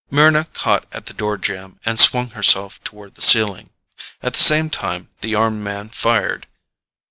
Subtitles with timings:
[0.11, 3.69] Mryna caught at the door jamb and swung herself toward the ceiling.
[4.23, 6.47] At the same time the armed man fired.